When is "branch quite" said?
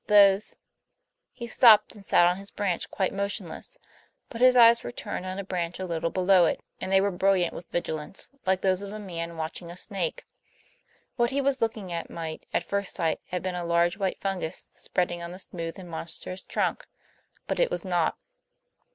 2.49-3.13